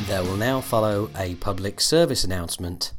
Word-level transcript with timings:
There 0.00 0.24
will 0.24 0.36
now 0.36 0.60
follow 0.60 1.08
a 1.16 1.36
public 1.36 1.80
service 1.80 2.24
announcement 2.24 2.92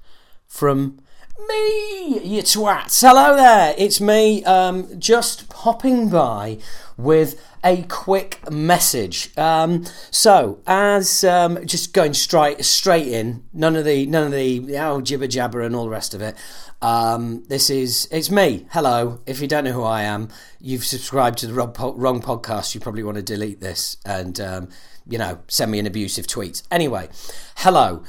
from 0.47 0.99
me, 1.47 2.19
you 2.23 2.41
twats. 2.41 3.01
Hello 3.01 3.35
there, 3.35 3.75
it's 3.77 3.99
me, 4.01 4.43
um, 4.45 4.99
just 4.99 5.49
popping 5.49 6.09
by 6.09 6.57
with 6.97 7.41
a 7.63 7.83
quick 7.83 8.49
message. 8.49 9.35
Um, 9.37 9.85
so, 10.11 10.59
as 10.65 11.23
um, 11.23 11.65
just 11.65 11.93
going 11.93 12.13
straight 12.13 12.63
straight 12.63 13.07
in, 13.07 13.43
none 13.53 13.75
of 13.75 13.85
the 13.85 14.05
none 14.05 14.25
of 14.25 14.31
the 14.31 14.77
oh 14.79 15.01
jibber 15.01 15.27
jabber 15.27 15.61
and 15.61 15.75
all 15.75 15.85
the 15.85 15.89
rest 15.89 16.13
of 16.13 16.21
it. 16.21 16.35
Um, 16.81 17.43
this 17.47 17.69
is 17.69 18.07
it's 18.11 18.29
me. 18.29 18.65
Hello. 18.71 19.19
If 19.25 19.41
you 19.41 19.47
don't 19.47 19.63
know 19.63 19.71
who 19.71 19.83
I 19.83 20.03
am, 20.03 20.29
you've 20.59 20.85
subscribed 20.85 21.39
to 21.39 21.47
the 21.47 21.53
wrong, 21.53 21.73
wrong 21.97 22.21
podcast. 22.21 22.75
You 22.75 22.81
probably 22.81 23.03
want 23.03 23.17
to 23.17 23.23
delete 23.23 23.59
this 23.59 23.97
and 24.05 24.39
um, 24.39 24.69
you 25.07 25.17
know 25.17 25.39
send 25.47 25.71
me 25.71 25.79
an 25.79 25.87
abusive 25.87 26.27
tweet. 26.27 26.63
Anyway, 26.71 27.09
hello. 27.57 28.03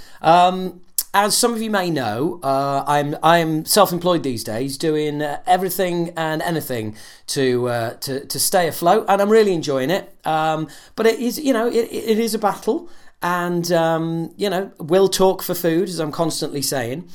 As 1.14 1.34
some 1.34 1.54
of 1.54 1.62
you 1.62 1.70
may 1.70 1.88
know, 1.90 2.40
uh, 2.42 2.84
I'm 2.86 3.16
I'm 3.22 3.64
self-employed 3.64 4.22
these 4.22 4.44
days, 4.44 4.76
doing 4.76 5.22
uh, 5.22 5.40
everything 5.46 6.12
and 6.14 6.42
anything 6.42 6.94
to, 7.28 7.68
uh, 7.68 7.94
to 7.94 8.26
to 8.26 8.38
stay 8.38 8.68
afloat, 8.68 9.06
and 9.08 9.22
I'm 9.22 9.30
really 9.30 9.54
enjoying 9.54 9.88
it. 9.90 10.14
Um, 10.26 10.68
but 10.94 11.06
it 11.06 11.18
is, 11.18 11.38
you 11.38 11.54
know, 11.54 11.68
it, 11.68 11.88
it 11.90 12.18
is 12.18 12.34
a 12.34 12.38
battle, 12.38 12.90
and 13.22 13.72
um, 13.72 14.34
you 14.36 14.50
know, 14.50 14.72
we'll 14.78 15.08
talk 15.08 15.42
for 15.42 15.54
food, 15.54 15.88
as 15.88 16.00
I'm 16.00 16.12
constantly 16.12 16.60
saying. 16.60 17.08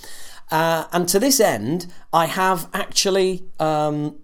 Uh, 0.49 0.85
and 0.91 1.07
to 1.07 1.19
this 1.19 1.39
end, 1.39 1.87
I 2.11 2.25
have 2.25 2.69
actually 2.73 3.43
um, 3.59 4.17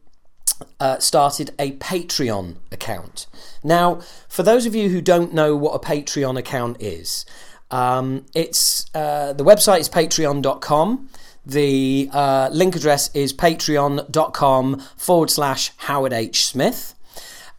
uh, 0.80 1.00
started 1.00 1.52
a 1.60 1.74
Patreon 1.74 2.56
account. 2.72 3.28
Now, 3.64 4.02
for 4.28 4.44
those 4.44 4.66
of 4.66 4.76
you 4.76 4.90
who 4.90 5.02
don't 5.02 5.34
know 5.34 5.56
what 5.56 5.76
a 5.76 5.80
Patreon 5.80 6.38
account 6.38 6.82
is, 6.82 7.26
um, 7.72 8.26
it's 8.34 8.86
uh, 8.96 9.34
the 9.34 9.44
website 9.44 9.80
is 9.80 9.90
patreon.com. 9.90 11.10
The 11.46 12.10
uh, 12.12 12.50
link 12.52 12.76
address 12.76 13.10
is 13.16 13.34
patreon.com 13.34 14.80
forward 14.98 15.30
slash 15.30 15.72
Howard 15.78 16.12
H. 16.12 16.46
Smith. 16.46 16.94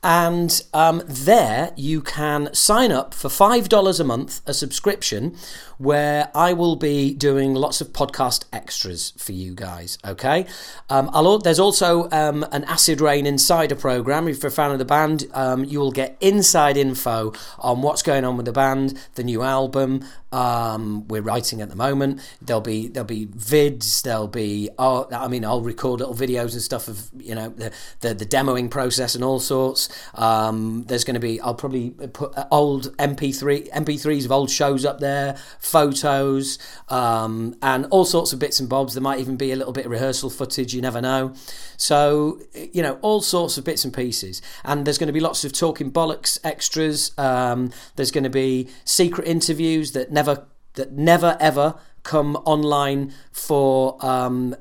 And 0.03 0.63
um, 0.73 1.03
there 1.07 1.73
you 1.77 2.01
can 2.01 2.55
sign 2.55 2.93
up 2.93 3.13
for 3.15 3.29
$5 3.29 4.01
a 4.01 4.05
month, 4.05 4.41
a 4.47 4.55
subscription, 4.55 5.37
where 5.79 6.31
I 6.35 6.53
will 6.53 6.77
be 6.77 7.15
doing 7.15 7.55
lots 7.55 7.81
of 7.81 7.89
podcast 7.89 8.45
extras 8.53 9.13
for 9.17 9.33
you 9.33 9.55
guys. 9.55 9.99
Okay. 10.05 10.47
Um, 10.89 11.11
I'll, 11.13 11.39
there's 11.39 11.59
also 11.59 12.09
um, 12.11 12.45
an 12.53 12.65
Acid 12.65 13.01
Rain 13.01 13.27
Insider 13.27 13.75
program. 13.75 14.29
If 14.29 14.43
you're 14.43 14.49
a 14.49 14.53
fan 14.53 14.71
of 14.71 14.79
the 14.79 14.85
band, 14.85 15.27
um, 15.35 15.65
you 15.65 15.81
will 15.81 15.93
get 15.93 16.17
inside 16.21 16.77
info 16.77 17.33
on 17.59 17.83
what's 17.83 18.03
going 18.03 18.25
on 18.25 18.37
with 18.37 18.47
the 18.47 18.53
band, 18.53 18.99
the 19.15 19.25
new 19.25 19.43
album. 19.43 20.05
Um, 20.31 21.09
we're 21.09 21.23
writing 21.23 21.61
at 21.63 21.71
the 21.71 21.77
moment. 21.77 22.21
There'll 22.43 22.61
be 22.61 22.89
there'll 22.89 23.07
be 23.07 23.27
vids. 23.27 24.03
There'll 24.03 24.29
be 24.29 24.69
oh, 24.79 25.09
I 25.11 25.27
mean 25.27 25.43
I'll 25.45 25.63
record 25.63 26.01
little 26.01 26.15
videos 26.15 26.53
and 26.53 26.61
stuff 26.61 26.87
of 26.87 27.09
you 27.17 27.35
know 27.35 27.49
the 27.49 27.73
the, 28.01 28.13
the 28.13 28.27
demoing 28.27 28.71
process 28.71 29.15
and 29.15 29.25
all 29.25 29.41
sorts. 29.41 29.88
Um, 30.15 30.85
there's 30.85 31.05
going 31.05 31.15
to 31.15 31.21
be 31.21 31.41
I'll 31.41 31.55
probably 31.55 31.91
put 31.91 32.33
old 32.51 32.97
MP3 32.99 33.71
MP3s 33.71 34.25
of 34.25 34.33
old 34.33 34.51
shows 34.51 34.85
up 34.85 35.01
there 35.01 35.37
photos, 35.59 36.59
um, 36.89 37.57
and 37.63 37.87
all 37.91 38.05
sorts 38.05 38.33
of 38.33 38.39
bits 38.39 38.61
and 38.61 38.69
bobs. 38.69 38.95
There 38.95 39.03
might 39.03 39.21
even 39.21 39.37
be 39.37 39.53
a 39.53 39.57
little 39.57 39.73
bit 39.73 39.87
of 39.87 39.91
rehearsal 39.91 40.31
footage, 40.31 40.75
you 40.75 40.81
never 40.81 41.01
know. 41.01 41.35
So, 41.77 42.41
you 42.55 42.83
know, 42.83 42.99
all 43.03 43.21
sorts 43.21 43.59
of 43.59 43.65
bits 43.65 43.85
and 43.85 43.93
pieces. 43.93 44.43
And 44.65 44.85
there's 44.85 44.99
going 44.99 45.09
to 45.09 45.13
be 45.13 45.21
lots 45.21 45.45
of 45.45 45.53
talking 45.53 45.91
bollocks 45.91 46.39
extras. 46.45 47.13
Um, 47.19 47.71
there's 47.97 48.11
going 48.11 48.25
to 48.25 48.31
be 48.31 48.69
secret 48.85 49.27
interviews 49.27 49.93
that 49.93 50.11
never, 50.11 50.47
that 50.75 50.93
never 50.93 51.37
ever 51.41 51.77
come 52.03 52.37
online 52.37 53.13
for 53.33 54.05
um, 54.05 54.55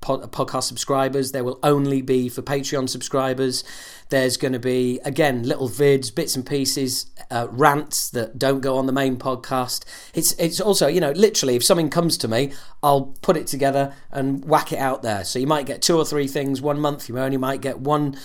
podcast 0.00 0.64
subscribers. 0.64 1.32
There 1.32 1.44
will 1.44 1.58
only 1.62 2.02
be 2.02 2.28
for 2.28 2.42
Patreon 2.42 2.88
subscribers. 2.88 3.64
There's 4.08 4.36
going 4.36 4.52
to 4.52 4.58
be, 4.58 4.98
again, 5.04 5.44
little 5.44 5.68
vids, 5.68 6.12
bits 6.14 6.34
and 6.34 6.44
pieces, 6.44 7.06
uh, 7.30 7.46
rants 7.50 8.10
that 8.10 8.38
don't 8.38 8.60
go 8.60 8.76
on 8.76 8.86
the 8.86 8.92
main 8.92 9.16
podcast. 9.16 9.84
It's, 10.14 10.32
it's 10.32 10.60
also, 10.60 10.88
you 10.88 11.00
know, 11.00 11.12
literally, 11.12 11.54
if 11.54 11.64
something 11.64 11.90
comes 11.90 12.16
to 12.18 12.28
me, 12.28 12.52
I'll 12.82 13.14
put 13.22 13.36
it 13.36 13.46
together 13.46 13.94
and 14.10 14.44
whack 14.44 14.72
it 14.72 14.78
out 14.78 15.02
there. 15.02 15.24
So 15.24 15.38
you 15.38 15.46
might 15.46 15.66
get 15.66 15.82
two 15.82 15.96
or 15.96 16.04
three 16.04 16.26
things 16.26 16.60
one 16.60 16.80
month, 16.80 17.08
you 17.08 17.18
only 17.18 17.36
might 17.36 17.60
get 17.60 17.78
one 17.78 18.16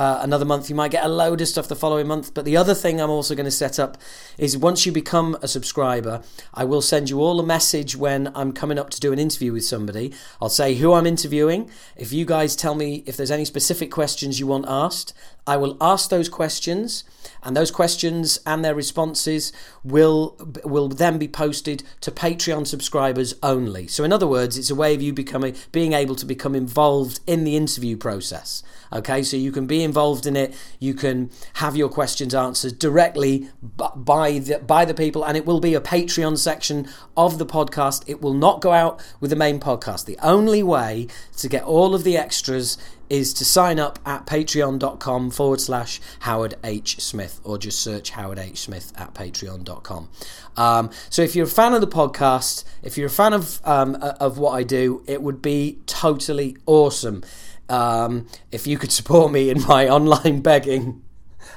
uh, 0.00 0.18
another 0.22 0.46
month. 0.46 0.70
You 0.70 0.74
might 0.74 0.90
get 0.90 1.04
a 1.04 1.08
load 1.08 1.42
of 1.42 1.48
stuff 1.48 1.68
the 1.68 1.76
following 1.76 2.06
month. 2.06 2.32
But 2.32 2.46
the 2.46 2.56
other 2.56 2.72
thing 2.72 3.02
I'm 3.02 3.10
also 3.10 3.34
going 3.34 3.44
to 3.44 3.50
set 3.50 3.78
up 3.78 3.98
is 4.38 4.56
once 4.56 4.86
you 4.86 4.92
become 4.92 5.36
a 5.42 5.48
subscriber, 5.48 6.22
I 6.54 6.64
will 6.64 6.80
send 6.80 7.10
you 7.10 7.20
all 7.20 7.38
a 7.38 7.44
message 7.44 7.96
when 7.96 8.32
I'm 8.34 8.54
coming 8.54 8.78
up 8.78 8.88
to 8.90 9.00
do 9.00 9.12
an 9.12 9.18
interview 9.18 9.52
with 9.52 9.66
somebody. 9.66 10.14
I'll 10.40 10.48
say 10.48 10.76
who 10.76 10.94
I'm 10.94 11.06
interviewing. 11.06 11.70
If 11.98 12.14
you 12.14 12.24
guys 12.24 12.56
tell 12.56 12.74
me 12.74 13.04
if 13.04 13.18
there's 13.18 13.30
any 13.30 13.44
specific 13.44 13.90
questions 13.90 14.40
you 14.40 14.46
want 14.46 14.64
asked, 14.66 15.12
I 15.46 15.56
will 15.56 15.76
ask 15.80 16.10
those 16.10 16.28
questions, 16.28 17.04
and 17.42 17.56
those 17.56 17.70
questions 17.70 18.38
and 18.46 18.64
their 18.64 18.74
responses 18.74 19.52
will 19.82 20.36
will 20.64 20.88
then 20.88 21.18
be 21.18 21.28
posted 21.28 21.82
to 22.02 22.10
Patreon 22.10 22.66
subscribers 22.66 23.34
only. 23.42 23.86
So, 23.86 24.04
in 24.04 24.12
other 24.12 24.26
words, 24.26 24.56
it's 24.58 24.70
a 24.70 24.74
way 24.74 24.94
of 24.94 25.02
you 25.02 25.12
becoming 25.12 25.56
being 25.72 25.92
able 25.92 26.14
to 26.16 26.26
become 26.26 26.54
involved 26.54 27.20
in 27.26 27.44
the 27.44 27.56
interview 27.56 27.96
process. 27.96 28.62
Okay, 28.92 29.22
so 29.22 29.36
you 29.36 29.52
can 29.52 29.66
be 29.66 29.82
involved 29.90 30.24
in 30.24 30.36
it. 30.36 30.54
You 30.78 30.94
can 30.94 31.30
have 31.54 31.76
your 31.76 31.88
questions 31.88 32.32
answered 32.32 32.78
directly 32.78 33.48
by 33.62 34.38
the 34.38 34.58
by 34.58 34.84
the 34.84 34.94
people, 34.94 35.24
and 35.24 35.36
it 35.36 35.44
will 35.44 35.60
be 35.60 35.74
a 35.74 35.80
Patreon 35.80 36.38
section 36.38 36.88
of 37.16 37.38
the 37.38 37.46
podcast. 37.46 38.04
It 38.06 38.22
will 38.22 38.34
not 38.34 38.60
go 38.60 38.70
out 38.70 39.02
with 39.18 39.30
the 39.30 39.36
main 39.36 39.58
podcast. 39.58 40.04
The 40.04 40.18
only 40.22 40.62
way 40.62 41.08
to 41.38 41.48
get 41.48 41.64
all 41.64 41.94
of 41.94 42.04
the 42.04 42.16
extras 42.16 42.78
is 43.08 43.34
to 43.34 43.44
sign 43.44 43.80
up 43.80 43.98
at 44.06 44.24
patreon.com 44.24 45.32
forward 45.32 45.60
slash 45.60 46.00
Howard 46.20 46.54
H. 46.62 47.00
Smith 47.00 47.40
or 47.42 47.58
just 47.58 47.80
search 47.80 48.10
Howard 48.10 48.38
H. 48.38 48.60
Smith 48.60 48.92
at 48.96 49.12
patreon.com. 49.14 50.08
Um, 50.56 50.90
so 51.10 51.22
if 51.22 51.34
you're 51.34 51.46
a 51.46 51.48
fan 51.48 51.74
of 51.74 51.80
the 51.80 51.88
podcast, 51.88 52.62
if 52.84 52.96
you're 52.96 53.08
a 53.08 53.10
fan 53.10 53.32
of, 53.32 53.60
um, 53.64 53.96
of 53.96 54.38
what 54.38 54.52
I 54.52 54.62
do, 54.62 55.02
it 55.08 55.22
would 55.22 55.42
be 55.42 55.80
totally 55.86 56.56
awesome 56.66 57.24
um, 57.70 58.26
if 58.50 58.66
you 58.66 58.76
could 58.76 58.92
support 58.92 59.32
me 59.32 59.50
in 59.50 59.62
my 59.62 59.88
online 59.88 60.40
begging. 60.42 61.02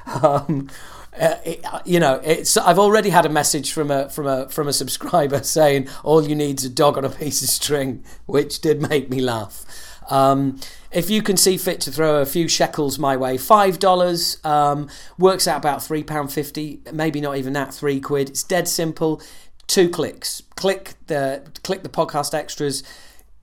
Um, 0.06 0.70
uh, 1.18 1.36
it, 1.44 1.64
you 1.84 2.00
know, 2.00 2.20
it's. 2.24 2.56
I've 2.56 2.78
already 2.78 3.10
had 3.10 3.24
a 3.24 3.28
message 3.28 3.72
from 3.72 3.90
a 3.90 4.08
from 4.08 4.26
a 4.26 4.48
from 4.48 4.66
a 4.66 4.72
subscriber 4.72 5.42
saying 5.42 5.88
all 6.02 6.26
you 6.26 6.34
need 6.34 6.58
is 6.58 6.64
a 6.64 6.70
dog 6.70 6.98
on 6.98 7.04
a 7.04 7.10
piece 7.10 7.42
of 7.42 7.48
string, 7.48 8.04
which 8.26 8.60
did 8.60 8.82
make 8.82 9.10
me 9.10 9.20
laugh. 9.20 9.64
Um, 10.10 10.60
if 10.90 11.10
you 11.10 11.22
can 11.22 11.36
see 11.36 11.56
fit 11.56 11.80
to 11.82 11.90
throw 11.92 12.20
a 12.20 12.26
few 12.26 12.48
shekels 12.48 12.98
my 12.98 13.16
way, 13.16 13.38
five 13.38 13.78
dollars 13.78 14.44
um, 14.44 14.88
works 15.18 15.46
out 15.46 15.58
about 15.58 15.82
three 15.82 16.02
pound 16.02 16.32
fifty, 16.32 16.80
maybe 16.92 17.20
not 17.20 17.36
even 17.36 17.52
that, 17.52 17.72
three 17.72 18.00
quid. 18.00 18.30
It's 18.30 18.42
dead 18.42 18.66
simple. 18.66 19.22
Two 19.66 19.88
clicks. 19.88 20.42
Click 20.56 20.94
the 21.06 21.42
click 21.62 21.82
the 21.84 21.88
podcast 21.88 22.34
extras. 22.34 22.82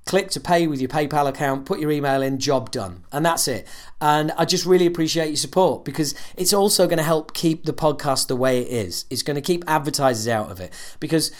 Click 0.05 0.29
to 0.31 0.39
pay 0.39 0.67
with 0.67 0.81
your 0.81 0.89
PayPal 0.89 1.27
account, 1.27 1.65
put 1.65 1.79
your 1.79 1.91
email 1.91 2.21
in, 2.21 2.39
job 2.39 2.71
done. 2.71 3.03
And 3.11 3.25
that's 3.25 3.47
it. 3.47 3.67
And 3.99 4.31
I 4.37 4.45
just 4.45 4.65
really 4.65 4.87
appreciate 4.87 5.27
your 5.27 5.35
support 5.35 5.85
because 5.85 6.15
it's 6.35 6.53
also 6.53 6.87
going 6.87 6.97
to 6.97 7.03
help 7.03 7.33
keep 7.33 7.65
the 7.65 7.73
podcast 7.73 8.27
the 8.27 8.35
way 8.35 8.61
it 8.61 8.67
is. 8.67 9.05
It's 9.09 9.23
going 9.23 9.35
to 9.35 9.41
keep 9.41 9.63
advertisers 9.67 10.27
out 10.27 10.51
of 10.51 10.59
it 10.59 10.73
because 10.99 11.31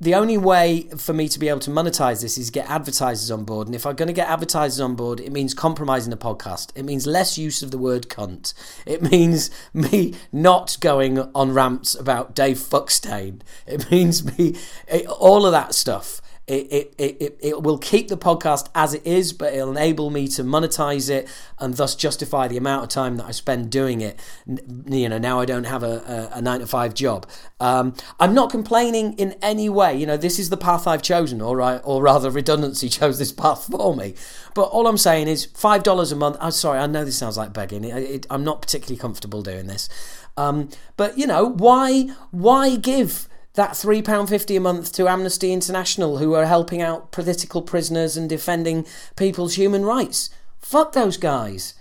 the 0.00 0.14
only 0.14 0.36
way 0.36 0.88
for 0.96 1.12
me 1.12 1.28
to 1.28 1.38
be 1.38 1.48
able 1.48 1.60
to 1.60 1.70
monetize 1.70 2.20
this 2.20 2.36
is 2.36 2.50
get 2.50 2.68
advertisers 2.68 3.30
on 3.30 3.44
board. 3.44 3.68
And 3.68 3.74
if 3.74 3.86
I'm 3.86 3.94
going 3.94 4.08
to 4.08 4.12
get 4.12 4.28
advertisers 4.28 4.80
on 4.80 4.96
board, 4.96 5.20
it 5.20 5.32
means 5.32 5.54
compromising 5.54 6.10
the 6.10 6.16
podcast. 6.16 6.72
It 6.74 6.84
means 6.84 7.06
less 7.06 7.38
use 7.38 7.62
of 7.62 7.70
the 7.70 7.78
word 7.78 8.08
cunt. 8.08 8.54
It 8.86 9.02
means 9.10 9.50
me 9.72 10.14
not 10.32 10.76
going 10.80 11.18
on 11.34 11.54
rants 11.54 11.94
about 11.94 12.34
Dave 12.34 12.58
Fuckstein. 12.58 13.40
It 13.66 13.90
means 13.90 14.24
me, 14.36 14.56
it, 14.88 15.06
all 15.06 15.46
of 15.46 15.52
that 15.52 15.74
stuff. 15.74 16.20
It, 16.46 16.70
it, 16.70 16.94
it, 16.98 17.38
it 17.40 17.62
will 17.62 17.78
keep 17.78 18.08
the 18.08 18.18
podcast 18.18 18.68
as 18.74 18.92
it 18.92 19.06
is, 19.06 19.32
but 19.32 19.54
it'll 19.54 19.70
enable 19.70 20.10
me 20.10 20.28
to 20.28 20.44
monetize 20.44 21.08
it 21.08 21.26
and 21.58 21.74
thus 21.74 21.94
justify 21.94 22.48
the 22.48 22.58
amount 22.58 22.82
of 22.82 22.90
time 22.90 23.16
that 23.16 23.24
I 23.24 23.30
spend 23.30 23.70
doing 23.70 24.02
it. 24.02 24.20
You 24.46 25.08
know, 25.08 25.16
now 25.16 25.40
I 25.40 25.46
don't 25.46 25.64
have 25.64 25.82
a, 25.82 26.30
a, 26.34 26.38
a 26.38 26.42
nine 26.42 26.60
to 26.60 26.66
five 26.66 26.92
job. 26.92 27.26
Um, 27.60 27.94
I'm 28.20 28.34
not 28.34 28.50
complaining 28.50 29.14
in 29.14 29.36
any 29.40 29.70
way. 29.70 29.96
You 29.96 30.04
know, 30.04 30.18
this 30.18 30.38
is 30.38 30.50
the 30.50 30.58
path 30.58 30.86
I've 30.86 31.00
chosen, 31.00 31.40
or, 31.40 31.56
right, 31.56 31.80
or 31.82 32.02
rather, 32.02 32.30
redundancy 32.30 32.88
chose 32.90 33.18
this 33.18 33.32
path 33.32 33.66
for 33.70 33.96
me. 33.96 34.14
But 34.54 34.64
all 34.64 34.86
I'm 34.86 34.98
saying 34.98 35.28
is 35.28 35.46
$5 35.46 36.12
a 36.12 36.16
month. 36.16 36.36
I'm 36.40 36.50
sorry, 36.50 36.78
I 36.78 36.86
know 36.86 37.06
this 37.06 37.16
sounds 37.16 37.38
like 37.38 37.54
begging. 37.54 37.84
It, 37.84 38.26
I'm 38.28 38.44
not 38.44 38.60
particularly 38.60 38.98
comfortable 38.98 39.40
doing 39.40 39.66
this. 39.66 39.88
Um, 40.36 40.68
but, 40.98 41.16
you 41.16 41.26
know, 41.26 41.46
why, 41.46 42.10
why 42.32 42.76
give 42.76 43.28
that 43.54 43.70
£3.50 43.70 44.56
a 44.56 44.60
month 44.60 44.92
to 44.92 45.08
Amnesty 45.08 45.52
International, 45.52 46.18
who 46.18 46.34
are 46.34 46.46
helping 46.46 46.82
out 46.82 47.12
political 47.12 47.62
prisoners 47.62 48.16
and 48.16 48.28
defending 48.28 48.86
people's 49.16 49.54
human 49.54 49.84
rights. 49.84 50.30
Fuck 50.58 50.92
those 50.92 51.16
guys. 51.16 51.74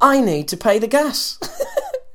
I 0.00 0.20
need 0.20 0.48
to 0.48 0.56
pay 0.56 0.78
the 0.78 0.86
gas. 0.86 1.38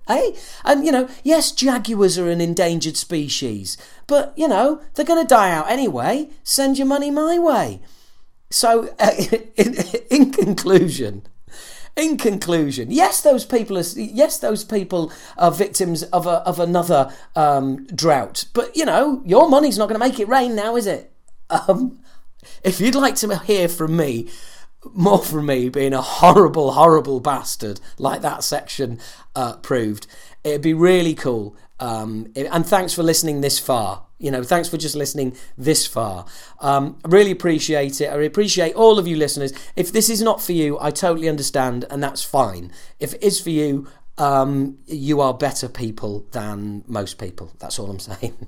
Eh? 0.10 0.32
And, 0.66 0.84
you 0.86 0.92
know, 0.92 1.08
yes, 1.24 1.52
jaguars 1.52 2.18
are 2.18 2.32
an 2.32 2.42
endangered 2.42 2.98
species, 2.98 3.78
but, 4.08 4.34
you 4.36 4.48
know, 4.48 4.82
they're 4.96 5.06
going 5.06 5.24
to 5.24 5.28
die 5.28 5.52
out 5.52 5.70
anyway. 5.70 6.32
Send 6.44 6.80
your 6.80 6.88
money 6.88 7.12
my 7.12 7.38
way. 7.38 7.80
So, 8.50 8.90
uh, 8.98 9.12
in, 9.56 9.76
in 10.10 10.32
conclusion, 10.32 11.28
in 12.00 12.18
conclusion, 12.18 12.92
yes, 12.92 13.22
those 13.22 13.46
people 13.46 13.78
are 13.78 13.84
yes, 13.96 14.40
those 14.40 14.64
people 14.64 15.12
are 15.38 15.52
victims 15.52 16.04
of 16.04 16.26
a, 16.26 16.42
of 16.48 16.60
another 16.60 17.14
um, 17.36 17.86
drought. 17.88 18.46
But 18.54 18.76
you 18.76 18.86
know, 18.86 19.22
your 19.26 19.50
money's 19.50 19.78
not 19.78 19.90
going 19.90 20.00
to 20.00 20.08
make 20.08 20.20
it 20.20 20.28
rain 20.28 20.56
now, 20.56 20.76
is 20.76 20.88
it? 20.88 21.12
Um, 21.52 21.98
if 22.64 22.80
you'd 22.80 22.94
like 22.94 23.16
to 23.16 23.40
hear 23.40 23.68
from 23.68 23.98
me, 23.98 24.30
more 24.94 25.18
from 25.18 25.48
me 25.48 25.68
being 25.70 25.94
a 25.94 26.02
horrible, 26.02 26.74
horrible 26.74 27.20
bastard 27.20 27.80
like 27.98 28.22
that 28.22 28.44
section 28.44 29.00
uh, 29.36 29.56
proved, 29.58 30.06
it'd 30.44 30.62
be 30.62 30.76
really 30.76 31.16
cool. 31.16 31.56
Um, 31.80 32.32
and 32.36 32.66
thanks 32.66 32.94
for 32.94 33.02
listening 33.02 33.42
this 33.42 33.58
far. 33.58 34.06
You 34.20 34.32
know, 34.32 34.44
thanks 34.44 34.68
for 34.68 34.78
just 34.78 34.96
listening 34.96 35.36
this 35.58 35.88
far. 35.88 36.26
Um, 36.60 37.00
I 37.06 37.08
really 37.08 37.32
appreciate 37.32 38.02
it. 38.02 38.08
I 38.08 38.22
appreciate 38.22 38.76
all 38.76 39.00
of 39.00 39.08
you 39.08 39.16
listeners. 39.16 39.54
If 39.76 39.92
this 39.92 40.10
is 40.10 40.22
not 40.22 40.42
for 40.42 40.52
you, 40.52 40.78
I 40.80 40.92
totally 40.92 41.30
understand, 41.30 41.86
and 41.90 42.04
that's 42.04 42.22
fine. 42.22 42.72
If 43.00 43.14
it 43.14 43.24
is 43.24 43.40
for 43.40 43.50
you, 43.50 43.88
um, 44.18 44.78
you 44.86 45.22
are 45.22 45.34
better 45.34 45.70
people 45.70 46.26
than 46.32 46.84
most 46.86 47.18
people. 47.18 47.54
That's 47.60 47.80
all 47.80 47.90
I'm 47.90 48.00
saying. 48.12 48.48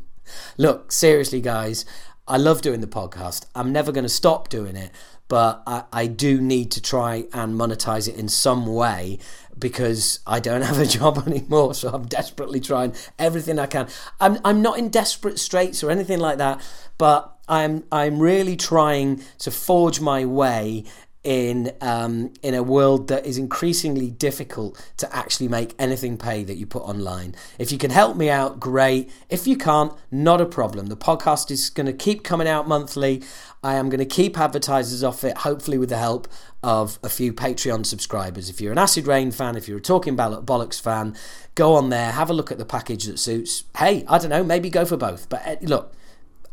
Look, 0.58 0.92
seriously, 0.92 1.42
guys, 1.42 1.86
I 2.32 2.38
love 2.38 2.62
doing 2.62 2.80
the 2.80 2.88
podcast. 2.88 3.46
I'm 3.54 3.74
never 3.74 3.92
going 3.92 4.06
to 4.06 4.10
stop 4.10 4.48
doing 4.48 4.78
it, 4.78 4.92
but 5.28 5.62
I, 5.68 5.84
I 5.92 6.08
do 6.08 6.40
need 6.40 6.72
to 6.72 6.82
try 6.82 7.26
and 7.34 7.60
monetize 7.60 8.08
it 8.08 8.16
in 8.16 8.30
some 8.30 8.66
way 8.66 9.20
because 9.60 10.22
I 10.26 10.40
don't 10.40 10.62
have 10.72 10.80
a 10.80 10.86
job 10.86 11.22
anymore. 11.28 11.74
So 11.74 11.90
I'm 11.90 12.06
desperately 12.06 12.62
trying 12.62 12.96
everything 13.20 13.60
I 13.60 13.66
can. 13.66 13.90
I'm 14.22 14.40
I'm 14.46 14.62
not 14.62 14.80
in 14.80 14.88
desperate 14.88 15.40
straits 15.40 15.84
or 15.84 15.92
anything 15.92 16.20
like 16.20 16.38
that, 16.38 16.62
but 16.98 17.38
I'm 17.50 17.84
I'm 17.92 18.20
really 18.20 18.56
trying 18.56 19.22
to 19.40 19.52
forge 19.52 20.00
my 20.00 20.24
way 20.24 20.86
in 21.24 21.72
um, 21.82 22.34
in 22.42 22.56
a 22.56 22.64
world 22.64 23.08
that 23.10 23.26
is 23.26 23.38
increasingly 23.38 24.10
difficult 24.10 24.84
to 24.98 25.16
actually 25.16 25.48
make 25.48 25.76
anything 25.78 26.18
pay 26.18 26.44
that 26.44 26.56
you 26.56 26.66
put 26.66 26.82
online. 26.82 27.36
If 27.60 27.72
you 27.72 27.78
can 27.78 27.92
help 27.92 28.18
me 28.18 28.30
out, 28.30 28.60
great. 28.60 29.12
If 29.30 29.46
you 29.46 29.56
can't, 29.56 29.94
not 30.10 30.42
a 30.42 30.46
problem. 30.46 30.88
The 30.88 30.98
podcast 30.98 31.52
is 31.52 31.70
going 31.70 31.86
to 31.86 31.94
keep 31.94 32.24
coming 32.24 32.48
out 32.48 32.68
monthly. 32.68 33.22
I 33.64 33.76
am 33.76 33.90
going 33.90 34.00
to 34.00 34.06
keep 34.06 34.40
advertisers 34.40 35.04
off 35.04 35.24
it, 35.24 35.38
hopefully 35.40 35.78
with 35.78 35.90
the 35.90 35.98
help 35.98 36.28
of 36.64 36.98
a 37.04 37.10
few 37.10 37.32
Patreon 37.32 37.86
subscribers. 37.86 38.50
If 38.50 38.60
you're 38.60 38.72
an 38.72 38.80
Acid 38.80 39.06
Rain 39.06 39.32
fan, 39.32 39.56
if 39.56 39.68
you're 39.68 39.78
a 39.78 39.82
Talking 39.82 40.18
Bollocks 40.18 40.82
fan, 40.82 41.16
go 41.54 41.76
on 41.76 41.90
there, 41.90 42.12
have 42.12 42.32
a 42.32 42.34
look 42.34 42.52
at 42.52 42.58
the 42.58 42.66
package 42.66 43.06
that 43.06 43.20
suits. 43.20 43.66
Hey, 43.78 44.04
I 44.08 44.18
don't 44.18 44.32
know, 44.32 44.44
maybe 44.44 44.72
go 44.72 44.86
for 44.86 44.98
both. 44.98 45.30
But 45.30 45.42
eh, 45.46 45.58
look, 45.62 45.94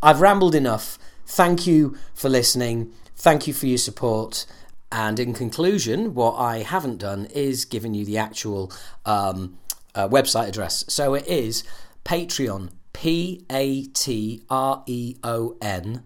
I've 0.03 0.21
rambled 0.21 0.55
enough. 0.55 0.99
Thank 1.27 1.67
you 1.67 1.97
for 2.13 2.29
listening. 2.29 2.93
Thank 3.19 3.49
you 3.49 3.53
for 3.53 3.67
your 3.67 3.79
support. 3.79 4.47
And 4.93 5.19
in 5.19 5.35
conclusion, 5.35 6.15
what 6.15 6.37
I 6.37 6.59
haven't 6.59 6.99
done 6.99 7.27
is 7.27 7.65
given 7.65 7.93
you 7.93 8.05
the 8.05 8.17
actual 8.17 8.73
um, 9.05 9.59
uh, 9.93 10.09
website 10.09 10.49
address. 10.49 10.85
So 10.89 11.15
it 11.15 11.27
is 11.27 11.65
Patreon, 12.05 12.71
P 12.93 13.45
A 13.51 13.83
T 13.87 14.43
R 14.49 14.85
E 14.87 15.17
O 15.25 15.57
N 15.61 16.05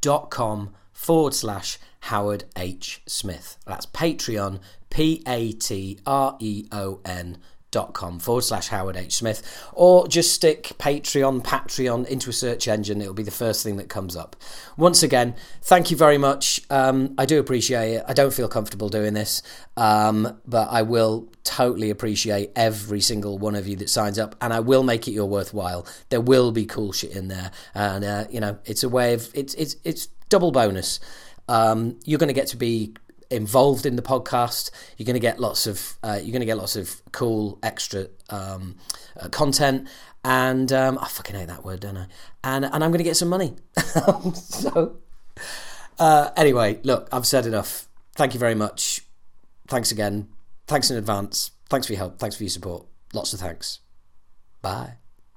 dot 0.00 0.30
com 0.30 0.74
forward 0.92 1.34
slash 1.34 1.78
Howard 2.00 2.44
H. 2.56 3.02
Smith. 3.06 3.58
That's 3.66 3.84
Patreon, 3.84 4.58
P 4.88 5.22
A 5.28 5.52
T 5.52 5.98
R 6.06 6.36
E 6.40 6.66
O 6.72 7.00
N 7.04 7.36
dot 7.76 7.90
com 8.00 8.18
forward 8.18 8.44
slash 8.50 8.68
Howard 8.68 8.96
H. 8.96 9.14
Smith, 9.20 9.40
or 9.74 10.08
just 10.08 10.32
stick 10.32 10.62
Patreon, 10.78 11.42
Patreon 11.42 12.06
into 12.06 12.30
a 12.30 12.32
search 12.32 12.68
engine. 12.68 13.02
It'll 13.02 13.22
be 13.24 13.30
the 13.32 13.38
first 13.44 13.62
thing 13.62 13.76
that 13.76 13.88
comes 13.96 14.16
up. 14.16 14.34
Once 14.76 15.02
again, 15.02 15.34
thank 15.62 15.90
you 15.90 15.96
very 15.96 16.18
much. 16.18 16.44
Um, 16.70 17.14
I 17.18 17.26
do 17.26 17.38
appreciate 17.38 17.90
it. 17.96 18.04
I 18.08 18.14
don't 18.14 18.32
feel 18.32 18.48
comfortable 18.48 18.88
doing 18.88 19.14
this, 19.14 19.42
um, 19.76 20.40
but 20.46 20.68
I 20.70 20.82
will 20.82 21.28
totally 21.44 21.90
appreciate 21.90 22.50
every 22.56 23.00
single 23.00 23.38
one 23.38 23.54
of 23.60 23.68
you 23.68 23.76
that 23.76 23.90
signs 23.90 24.18
up, 24.18 24.34
and 24.40 24.52
I 24.52 24.60
will 24.60 24.82
make 24.82 25.06
it 25.08 25.12
your 25.12 25.28
worthwhile. 25.28 25.86
There 26.08 26.20
will 26.32 26.50
be 26.52 26.64
cool 26.64 26.92
shit 26.92 27.12
in 27.12 27.28
there, 27.28 27.50
and 27.74 28.04
uh, 28.04 28.24
you 28.30 28.40
know, 28.40 28.58
it's 28.64 28.84
a 28.84 28.88
way 28.88 29.14
of 29.14 29.28
it's 29.34 29.54
it's 29.54 29.76
it's 29.84 30.08
double 30.28 30.50
bonus. 30.50 31.00
Um, 31.48 32.00
you're 32.04 32.18
going 32.18 32.34
to 32.34 32.40
get 32.40 32.48
to 32.48 32.56
be 32.56 32.94
involved 33.30 33.86
in 33.86 33.96
the 33.96 34.02
podcast. 34.02 34.70
You're 34.96 35.06
going 35.06 35.14
to 35.14 35.20
get 35.20 35.40
lots 35.40 35.66
of 35.66 35.94
uh, 36.02 36.18
you're 36.22 36.32
going 36.32 36.40
to 36.40 36.46
get 36.46 36.58
lots 36.58 36.76
of 36.76 37.02
cool 37.12 37.58
extra 37.62 38.08
um, 38.30 38.76
uh, 39.18 39.28
content, 39.28 39.88
and 40.24 40.72
um, 40.72 40.98
I 41.00 41.08
fucking 41.08 41.36
hate 41.36 41.48
that 41.48 41.64
word, 41.64 41.80
don't 41.80 41.96
I? 41.96 42.06
And 42.44 42.64
and 42.64 42.84
I'm 42.84 42.90
going 42.90 42.98
to 42.98 43.04
get 43.04 43.16
some 43.16 43.28
money. 43.28 43.54
so 44.34 44.96
uh, 45.98 46.30
anyway, 46.36 46.80
look, 46.82 47.08
I've 47.12 47.26
said 47.26 47.46
enough. 47.46 47.88
Thank 48.14 48.34
you 48.34 48.40
very 48.40 48.54
much. 48.54 49.02
Thanks 49.68 49.90
again. 49.90 50.28
Thanks 50.66 50.90
in 50.90 50.96
advance. 50.96 51.52
Thanks 51.68 51.86
for 51.86 51.92
your 51.92 51.98
help. 51.98 52.18
Thanks 52.18 52.36
for 52.36 52.44
your 52.44 52.50
support. 52.50 52.86
Lots 53.12 53.32
of 53.32 53.40
thanks. 53.40 53.80
Bye. 54.62 55.05